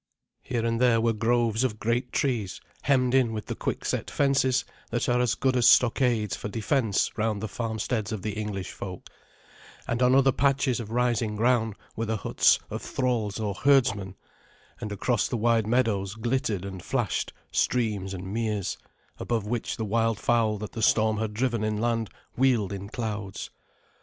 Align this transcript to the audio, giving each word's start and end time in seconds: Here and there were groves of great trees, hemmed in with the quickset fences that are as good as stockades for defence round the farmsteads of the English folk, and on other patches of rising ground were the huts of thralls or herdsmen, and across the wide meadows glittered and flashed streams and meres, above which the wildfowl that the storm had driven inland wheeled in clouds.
Here 0.41 0.65
and 0.65 0.81
there 0.81 0.99
were 0.99 1.13
groves 1.13 1.63
of 1.63 1.77
great 1.77 2.11
trees, 2.11 2.59
hemmed 2.81 3.13
in 3.13 3.33
with 3.33 3.45
the 3.45 3.55
quickset 3.55 4.09
fences 4.09 4.65
that 4.89 5.07
are 5.07 5.21
as 5.21 5.35
good 5.35 5.55
as 5.55 5.67
stockades 5.67 6.35
for 6.35 6.47
defence 6.49 7.15
round 7.19 7.39
the 7.39 7.47
farmsteads 7.47 8.11
of 8.11 8.23
the 8.23 8.31
English 8.31 8.71
folk, 8.71 9.11
and 9.87 10.01
on 10.01 10.15
other 10.15 10.31
patches 10.31 10.79
of 10.79 10.89
rising 10.89 11.35
ground 11.35 11.75
were 11.95 12.07
the 12.07 12.17
huts 12.17 12.57
of 12.71 12.81
thralls 12.81 13.39
or 13.39 13.53
herdsmen, 13.53 14.15
and 14.79 14.91
across 14.91 15.27
the 15.27 15.37
wide 15.37 15.67
meadows 15.67 16.15
glittered 16.15 16.65
and 16.65 16.81
flashed 16.81 17.31
streams 17.51 18.11
and 18.11 18.25
meres, 18.33 18.79
above 19.19 19.45
which 19.45 19.77
the 19.77 19.85
wildfowl 19.85 20.57
that 20.57 20.71
the 20.71 20.81
storm 20.81 21.17
had 21.19 21.31
driven 21.31 21.63
inland 21.63 22.09
wheeled 22.35 22.73
in 22.73 22.89
clouds. 22.89 23.51